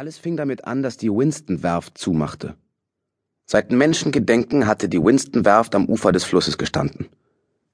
Alles 0.00 0.16
fing 0.16 0.38
damit 0.38 0.64
an, 0.64 0.82
dass 0.82 0.96
die 0.96 1.10
Winston-Werft 1.10 1.98
zumachte. 1.98 2.54
Seit 3.44 3.70
Menschengedenken 3.70 4.66
hatte 4.66 4.88
die 4.88 5.04
Winston-Werft 5.04 5.74
am 5.74 5.84
Ufer 5.84 6.10
des 6.10 6.24
Flusses 6.24 6.56
gestanden. 6.56 7.10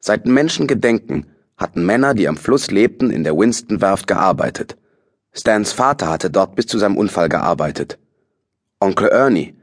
Seit 0.00 0.26
Menschengedenken 0.26 1.26
hatten 1.56 1.86
Männer, 1.86 2.14
die 2.14 2.26
am 2.26 2.36
Fluss 2.36 2.72
lebten, 2.72 3.10
in 3.10 3.22
der 3.22 3.36
Winston-Werft 3.38 4.08
gearbeitet. 4.08 4.76
Stans 5.32 5.70
Vater 5.70 6.08
hatte 6.08 6.28
dort 6.28 6.56
bis 6.56 6.66
zu 6.66 6.78
seinem 6.78 6.96
Unfall 6.96 7.28
gearbeitet. 7.28 7.96
Onkel 8.80 9.06
Ernie 9.06 9.54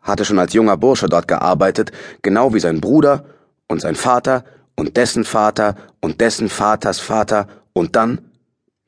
hatte 0.00 0.24
schon 0.24 0.38
als 0.38 0.52
junger 0.52 0.76
Bursche 0.76 1.08
dort 1.08 1.26
gearbeitet, 1.26 1.90
genau 2.22 2.54
wie 2.54 2.60
sein 2.60 2.80
Bruder 2.80 3.24
und 3.66 3.80
sein 3.80 3.96
Vater 3.96 4.44
und 4.76 4.96
dessen 4.96 5.24
Vater 5.24 5.74
und 6.00 6.20
dessen 6.20 6.48
Vaters 6.48 7.00
Vater 7.00 7.48
und 7.72 7.96
dann 7.96 8.30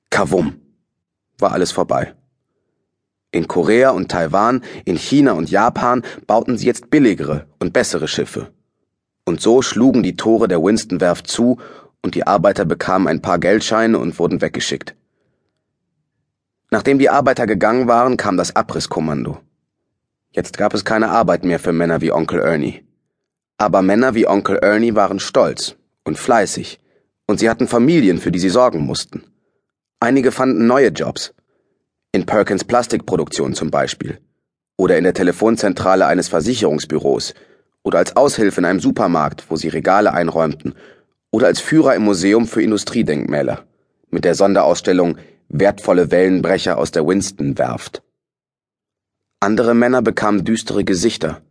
Kavum 0.08 0.54
war 1.40 1.50
alles 1.50 1.72
vorbei. 1.72 2.14
In 3.34 3.48
Korea 3.48 3.90
und 3.90 4.12
Taiwan, 4.12 4.62
in 4.84 4.96
China 4.96 5.32
und 5.32 5.50
Japan 5.50 6.04
bauten 6.28 6.56
sie 6.56 6.66
jetzt 6.66 6.88
billigere 6.88 7.46
und 7.58 7.72
bessere 7.72 8.06
Schiffe. 8.06 8.52
Und 9.24 9.40
so 9.40 9.60
schlugen 9.60 10.04
die 10.04 10.14
Tore 10.14 10.46
der 10.46 10.62
Winston-Werft 10.62 11.26
zu 11.26 11.58
und 12.00 12.14
die 12.14 12.28
Arbeiter 12.28 12.64
bekamen 12.64 13.08
ein 13.08 13.22
paar 13.22 13.40
Geldscheine 13.40 13.98
und 13.98 14.16
wurden 14.20 14.40
weggeschickt. 14.40 14.94
Nachdem 16.70 17.00
die 17.00 17.10
Arbeiter 17.10 17.48
gegangen 17.48 17.88
waren, 17.88 18.16
kam 18.16 18.36
das 18.36 18.54
Abrisskommando. 18.54 19.40
Jetzt 20.30 20.56
gab 20.56 20.72
es 20.72 20.84
keine 20.84 21.08
Arbeit 21.08 21.44
mehr 21.44 21.58
für 21.58 21.72
Männer 21.72 22.00
wie 22.00 22.12
Onkel 22.12 22.38
Ernie. 22.38 22.84
Aber 23.58 23.82
Männer 23.82 24.14
wie 24.14 24.28
Onkel 24.28 24.58
Ernie 24.58 24.94
waren 24.94 25.18
stolz 25.18 25.74
und 26.04 26.20
fleißig, 26.20 26.78
und 27.26 27.40
sie 27.40 27.50
hatten 27.50 27.66
Familien, 27.66 28.18
für 28.18 28.30
die 28.30 28.38
sie 28.38 28.48
sorgen 28.48 28.86
mussten. 28.86 29.24
Einige 29.98 30.30
fanden 30.30 30.68
neue 30.68 30.90
Jobs, 30.90 31.34
in 32.14 32.26
Perkins 32.26 32.62
Plastikproduktion 32.62 33.54
zum 33.54 33.72
Beispiel. 33.72 34.20
Oder 34.76 34.96
in 34.96 35.02
der 35.02 35.14
Telefonzentrale 35.14 36.06
eines 36.06 36.28
Versicherungsbüros. 36.28 37.34
Oder 37.82 37.98
als 37.98 38.14
Aushilfe 38.14 38.60
in 38.60 38.64
einem 38.66 38.78
Supermarkt, 38.78 39.46
wo 39.48 39.56
sie 39.56 39.66
Regale 39.66 40.12
einräumten. 40.12 40.76
Oder 41.32 41.48
als 41.48 41.58
Führer 41.58 41.96
im 41.96 42.04
Museum 42.04 42.46
für 42.46 42.62
Industriedenkmäler. 42.62 43.64
Mit 44.10 44.24
der 44.24 44.36
Sonderausstellung 44.36 45.18
Wertvolle 45.48 46.12
Wellenbrecher 46.12 46.78
aus 46.78 46.92
der 46.92 47.04
Winston-Werft. 47.04 48.04
Andere 49.40 49.74
Männer 49.74 50.00
bekamen 50.00 50.44
düstere 50.44 50.84
Gesichter 50.84 51.42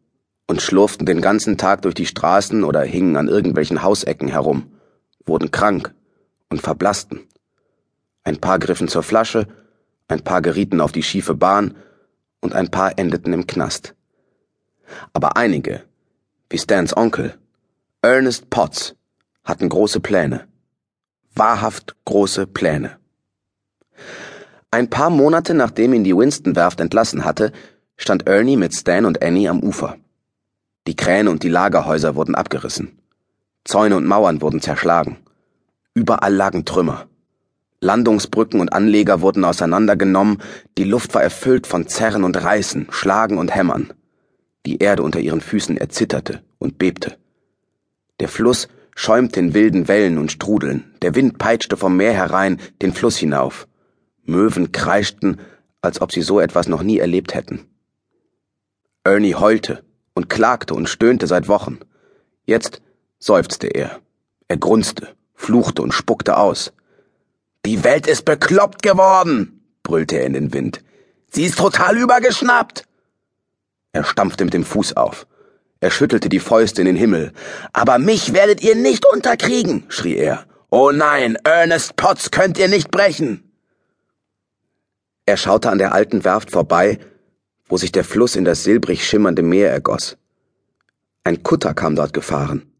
und 0.48 0.61
schlurften 0.61 1.05
den 1.05 1.22
ganzen 1.22 1.58
Tag 1.58 1.81
durch 1.81 1.94
die 1.94 2.05
Straßen 2.05 2.64
oder 2.64 2.83
hingen 2.83 3.17
an 3.17 3.27
irgendwelchen 3.27 3.83
Hausecken 3.83 4.30
herum, 4.30 4.72
wurden 5.25 5.52
krank 5.52 5.94
und 6.50 6.61
verblassten. 6.61 7.20
Ein 8.23 8.38
paar 8.38 8.59
griffen 8.59 8.88
zur 8.88 9.03
Flasche 9.03 9.48
ein 10.08 10.22
paar 10.22 10.42
gerieten 10.42 10.82
auf 10.82 10.92
die 10.92 11.04
schiefe 11.04 11.36
Bahn 11.36 11.76
und 12.42 12.54
ein 12.54 12.70
paar 12.70 12.98
endeten 12.98 13.34
im 13.34 13.48
Knast. 13.48 13.96
Aber 15.14 15.38
einige, 15.38 15.84
wie 16.50 16.58
Stans 16.58 16.95
Onkel, 16.95 17.38
Ernest 18.02 18.50
Potts, 18.50 18.95
hatten 19.44 19.70
große 19.70 20.00
Pläne. 20.00 20.48
Wahrhaft 21.36 21.95
große 22.06 22.48
Pläne. 22.48 22.98
Ein 24.72 24.90
paar 24.90 25.10
Monate 25.10 25.54
nachdem 25.54 25.94
ihn 25.94 26.04
die 26.04 26.16
Winston-Werft 26.16 26.80
entlassen 26.80 27.26
hatte, 27.26 27.52
stand 27.95 28.28
Ernie 28.28 28.58
mit 28.58 28.73
Stan 28.73 29.06
und 29.06 29.23
Annie 29.23 29.50
am 29.50 29.62
Ufer. 29.62 29.98
Die 30.88 30.95
Kräne 30.95 31.30
und 31.30 31.44
die 31.44 31.50
Lagerhäuser 31.50 32.16
wurden 32.16 32.36
abgerissen. 32.36 33.00
Zäune 33.64 33.95
und 33.95 34.06
Mauern 34.06 34.42
wurden 34.42 34.62
zerschlagen. 34.62 35.17
Überall 35.94 36.34
lagen 36.34 36.66
Trümmer. 36.66 37.08
Landungsbrücken 37.84 38.59
und 38.59 38.73
Anleger 38.73 39.22
wurden 39.22 39.44
auseinandergenommen, 39.44 40.42
die 40.78 40.86
Luft 40.86 41.14
war 41.14 41.22
erfüllt 41.22 41.67
von 41.67 41.88
Zerren 41.88 42.23
und 42.23 42.42
Reißen, 42.42 42.88
Schlagen 42.89 43.38
und 43.38 43.53
Hämmern. 43.53 43.94
Die 44.66 44.78
Erde 44.78 45.03
unter 45.03 45.20
ihren 45.20 45.42
Füßen 45.42 45.78
erzitterte 45.78 46.42
und 46.58 46.80
bebte. 46.80 47.17
Der 48.20 48.30
Fluss 48.30 48.70
schäumte 48.95 49.39
in 49.39 49.54
wilden 49.54 49.88
Wellen 49.88 50.17
und 50.17 50.32
Strudeln, 50.32 50.94
der 51.02 51.14
Wind 51.16 51.38
peitschte 51.38 51.76
vom 51.76 51.98
Meer 51.98 52.14
herein 52.14 52.60
den 52.82 52.94
Fluss 52.94 53.17
hinauf. 53.17 53.67
Möwen 54.23 54.71
kreischten, 54.71 55.39
als 55.82 56.00
ob 56.02 56.14
sie 56.14 56.21
so 56.21 56.39
etwas 56.39 56.70
noch 56.70 56.83
nie 56.83 57.00
erlebt 57.00 57.36
hätten. 57.36 57.67
Ernie 59.04 59.36
heulte 59.36 59.83
und 60.14 60.30
klagte 60.30 60.73
und 60.73 60.88
stöhnte 60.88 61.27
seit 61.27 61.50
Wochen. 61.50 61.80
Jetzt 62.45 62.82
seufzte 63.20 63.67
er. 63.67 64.00
Er 64.48 64.58
grunzte, 64.58 65.10
fluchte 65.33 65.82
und 65.82 65.94
spuckte 65.94 66.38
aus. 66.38 66.71
Die 67.66 67.84
Welt 67.86 68.08
ist 68.08 68.26
bekloppt 68.26 68.84
geworden, 68.84 69.62
brüllte 69.84 70.18
er 70.18 70.26
in 70.26 70.34
den 70.34 70.54
Wind. 70.54 70.84
Sie 71.32 71.46
ist 71.46 71.58
total 71.58 71.98
übergeschnappt. 71.98 72.86
Er 73.94 74.04
stampfte 74.04 74.44
mit 74.44 74.54
dem 74.54 74.66
Fuß 74.66 74.98
auf. 74.98 75.28
Er 75.80 75.90
schüttelte 75.90 76.28
die 76.28 76.40
Fäuste 76.40 76.82
in 76.82 76.88
den 76.88 76.96
Himmel. 76.96 77.32
Aber 77.72 78.00
mich 78.00 78.34
werdet 78.34 78.62
ihr 78.62 78.76
nicht 78.76 79.06
unterkriegen, 79.06 79.86
schrie 79.88 80.16
er. 80.16 80.46
Oh 80.70 80.92
nein, 80.92 81.38
Ernest 81.44 81.96
Potts 81.96 82.32
könnt 82.32 82.58
ihr 82.58 82.68
nicht 82.68 82.92
brechen. 82.92 83.52
Er 85.26 85.38
schaute 85.38 85.70
an 85.70 85.78
der 85.78 85.94
alten 85.94 86.26
Werft 86.26 86.52
vorbei, 86.52 87.00
wo 87.66 87.78
sich 87.78 87.94
der 87.94 88.04
Fluss 88.04 88.36
in 88.36 88.44
das 88.44 88.64
silbrig 88.64 89.08
schimmernde 89.08 89.42
Meer 89.42 89.72
ergoss. 89.72 90.18
Ein 91.24 91.44
Kutter 91.44 91.74
kam 91.74 91.95
dort 91.95 92.12
gefahren. 92.12 92.74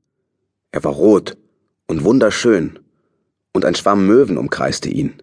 Er 0.72 0.84
war 0.84 0.92
rot 0.92 1.38
und 1.88 2.04
wunderschön 2.04 2.83
und 3.53 3.66
ein 3.66 3.75
Schwarm 3.75 4.06
Möwen 4.06 4.38
umkreiste 4.38 4.90
ihn. 4.90 5.14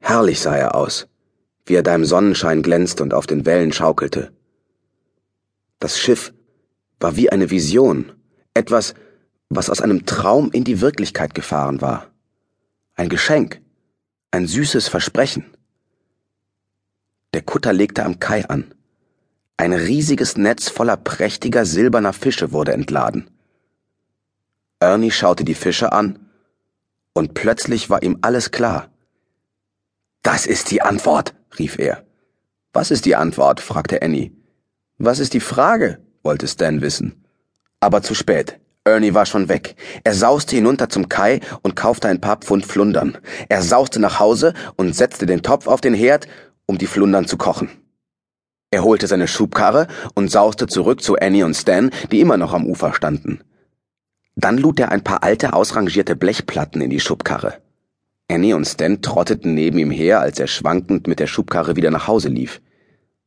Herrlich 0.00 0.40
sah 0.40 0.56
er 0.56 0.74
aus, 0.74 1.06
wie 1.66 1.74
er 1.74 1.82
da 1.82 1.94
im 1.94 2.04
Sonnenschein 2.04 2.62
glänzte 2.62 3.02
und 3.02 3.14
auf 3.14 3.26
den 3.26 3.46
Wellen 3.46 3.72
schaukelte. 3.72 4.32
Das 5.78 5.98
Schiff 5.98 6.32
war 6.98 7.16
wie 7.16 7.30
eine 7.30 7.50
Vision, 7.50 8.12
etwas, 8.54 8.94
was 9.48 9.70
aus 9.70 9.80
einem 9.80 10.06
Traum 10.06 10.50
in 10.50 10.64
die 10.64 10.80
Wirklichkeit 10.80 11.34
gefahren 11.34 11.80
war. 11.80 12.10
Ein 12.94 13.08
Geschenk, 13.08 13.60
ein 14.30 14.46
süßes 14.46 14.88
Versprechen. 14.88 15.44
Der 17.34 17.42
Kutter 17.42 17.72
legte 17.72 18.04
am 18.04 18.18
Kai 18.18 18.48
an. 18.48 18.74
Ein 19.56 19.72
riesiges 19.72 20.36
Netz 20.36 20.68
voller 20.68 20.96
prächtiger 20.96 21.64
silberner 21.64 22.12
Fische 22.12 22.52
wurde 22.52 22.72
entladen. 22.72 23.30
Ernie 24.80 25.10
schaute 25.10 25.44
die 25.44 25.54
Fische 25.54 25.92
an 25.92 26.21
und 27.14 27.34
plötzlich 27.34 27.90
war 27.90 28.02
ihm 28.02 28.18
alles 28.22 28.50
klar. 28.50 28.90
Das 30.22 30.46
ist 30.46 30.70
die 30.70 30.82
Antwort, 30.82 31.34
rief 31.58 31.78
er. 31.78 32.04
Was 32.72 32.90
ist 32.90 33.04
die 33.04 33.16
Antwort? 33.16 33.60
fragte 33.60 34.00
Annie. 34.02 34.32
Was 34.98 35.18
ist 35.18 35.34
die 35.34 35.40
Frage? 35.40 35.98
wollte 36.22 36.46
Stan 36.46 36.80
wissen. 36.80 37.24
Aber 37.80 38.02
zu 38.02 38.14
spät. 38.14 38.60
Ernie 38.84 39.14
war 39.14 39.26
schon 39.26 39.48
weg. 39.48 39.76
Er 40.04 40.14
sauste 40.14 40.56
hinunter 40.56 40.88
zum 40.88 41.08
Kai 41.08 41.40
und 41.62 41.76
kaufte 41.76 42.08
ein 42.08 42.20
paar 42.20 42.36
Pfund 42.36 42.66
Flundern. 42.66 43.18
Er 43.48 43.62
sauste 43.62 44.00
nach 44.00 44.18
Hause 44.18 44.54
und 44.76 44.94
setzte 44.94 45.26
den 45.26 45.42
Topf 45.42 45.66
auf 45.66 45.80
den 45.80 45.94
Herd, 45.94 46.26
um 46.66 46.78
die 46.78 46.86
Flundern 46.86 47.26
zu 47.26 47.36
kochen. 47.36 47.70
Er 48.70 48.82
holte 48.82 49.06
seine 49.06 49.28
Schubkarre 49.28 49.86
und 50.14 50.30
sauste 50.30 50.66
zurück 50.66 51.02
zu 51.02 51.16
Annie 51.16 51.44
und 51.44 51.54
Stan, 51.54 51.90
die 52.10 52.20
immer 52.20 52.38
noch 52.38 52.54
am 52.54 52.66
Ufer 52.66 52.94
standen. 52.94 53.42
Dann 54.34 54.58
lud 54.58 54.80
er 54.80 54.90
ein 54.90 55.04
paar 55.04 55.22
alte, 55.22 55.52
ausrangierte 55.52 56.16
Blechplatten 56.16 56.80
in 56.80 56.90
die 56.90 57.00
Schubkarre. 57.00 57.54
Annie 58.28 58.54
und 58.54 58.66
Stan 58.66 59.02
trotteten 59.02 59.54
neben 59.54 59.78
ihm 59.78 59.90
her, 59.90 60.20
als 60.20 60.38
er 60.38 60.46
schwankend 60.46 61.06
mit 61.06 61.20
der 61.20 61.26
Schubkarre 61.26 61.76
wieder 61.76 61.90
nach 61.90 62.06
Hause 62.06 62.28
lief. 62.28 62.62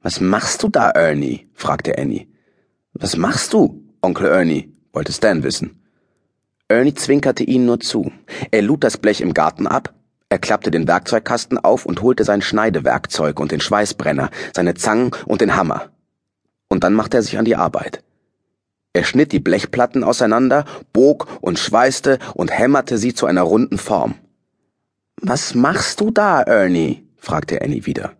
Was 0.02 0.20
machst 0.20 0.64
du 0.64 0.70
da, 0.70 0.90
Ernie? 0.90 1.48
fragte 1.54 1.98
Annie. 1.98 2.28
Was 2.94 3.18
machst 3.18 3.54
du, 3.54 3.84
Onkel 4.02 4.28
Ernie? 4.28 4.74
wollte 4.94 5.12
Stan 5.12 5.44
wissen. 5.44 5.82
Ernie 6.68 6.96
zwinkerte 6.96 7.44
ihnen 7.44 7.66
nur 7.66 7.80
zu. 7.80 8.12
Er 8.50 8.64
lud 8.64 8.84
das 8.84 8.98
Blech 8.98 9.22
im 9.22 9.34
Garten 9.34 9.68
ab, 9.68 9.94
er 10.28 10.40
klappte 10.40 10.72
den 10.72 10.88
Werkzeugkasten 10.88 11.60
auf 11.60 11.86
und 11.86 12.02
holte 12.02 12.24
sein 12.24 12.42
Schneidewerkzeug 12.42 13.40
und 13.40 13.52
den 13.52 13.62
Schweißbrenner, 13.62 14.32
seine 14.56 14.74
Zangen 14.74 15.12
und 15.26 15.42
den 15.42 15.56
Hammer. 15.56 15.92
Und 16.68 16.84
dann 16.84 16.94
machte 16.94 17.18
er 17.18 17.24
sich 17.24 17.38
an 17.38 17.46
die 17.46 17.56
Arbeit. 17.56 18.04
Er 18.96 19.04
schnitt 19.04 19.34
die 19.34 19.42
Blechplatten 19.42 20.06
auseinander, 20.06 20.64
bog 20.94 21.28
und 21.42 21.60
schweißte 21.60 22.18
und 22.34 22.50
hämmerte 22.50 22.98
sie 22.98 23.14
zu 23.14 23.26
einer 23.26 23.42
runden 23.42 23.78
Form. 23.78 24.16
Was 25.18 25.54
machst 25.54 26.00
du 26.00 26.12
da, 26.12 26.42
Ernie? 26.42 27.06
fragte 27.18 27.62
Annie 27.62 27.86
wieder. 27.86 28.14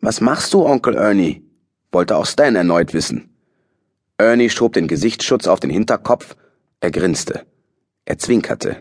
Was 0.00 0.22
machst 0.22 0.54
du, 0.54 0.64
Onkel 0.64 0.94
Ernie? 0.94 1.42
wollte 1.92 2.16
auch 2.16 2.24
Stan 2.24 2.56
erneut 2.56 2.94
wissen. 2.94 3.36
Ernie 4.16 4.48
schob 4.48 4.72
den 4.72 4.88
Gesichtsschutz 4.88 5.46
auf 5.46 5.60
den 5.60 5.68
Hinterkopf, 5.68 6.36
er 6.80 6.90
grinste. 6.90 7.42
Er 8.06 8.16
zwinkerte. 8.16 8.76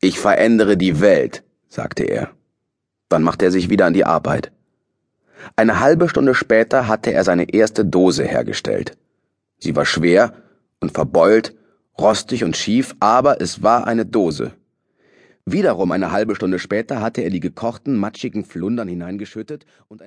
Ich 0.00 0.18
verändere 0.18 0.78
die 0.78 1.02
Welt, 1.02 1.44
sagte 1.68 2.04
er. 2.04 2.30
Dann 3.10 3.22
machte 3.22 3.44
er 3.44 3.50
sich 3.50 3.68
wieder 3.68 3.84
an 3.84 3.92
die 3.92 4.06
Arbeit. 4.06 4.52
Eine 5.54 5.80
halbe 5.80 6.08
Stunde 6.08 6.34
später 6.34 6.88
hatte 6.88 7.12
er 7.12 7.24
seine 7.24 7.52
erste 7.52 7.84
Dose 7.84 8.24
hergestellt. 8.24 8.96
Sie 9.60 9.76
war 9.76 9.84
schwer 9.84 10.34
und 10.80 10.92
verbeult, 10.92 11.54
rostig 11.98 12.44
und 12.44 12.56
schief, 12.56 12.96
aber 12.98 13.40
es 13.40 13.62
war 13.62 13.86
eine 13.86 14.06
Dose. 14.06 14.52
Wiederum 15.44 15.90
eine 15.92 16.12
halbe 16.12 16.34
Stunde 16.34 16.58
später 16.58 17.00
hatte 17.00 17.22
er 17.22 17.30
die 17.30 17.40
gekochten, 17.40 17.96
matschigen 17.96 18.44
Flundern 18.44 18.88
hineingeschüttet 18.88 19.66
und 19.88 19.98